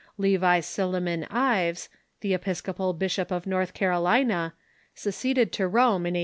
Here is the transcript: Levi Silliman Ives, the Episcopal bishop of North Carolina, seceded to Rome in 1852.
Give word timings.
Levi 0.17 0.59
Silliman 0.61 1.27
Ives, 1.29 1.87
the 2.21 2.33
Episcopal 2.33 2.91
bishop 2.93 3.29
of 3.29 3.45
North 3.45 3.75
Carolina, 3.75 4.55
seceded 4.95 5.51
to 5.51 5.67
Rome 5.67 6.07
in 6.09 6.15
1852. 6.15 6.19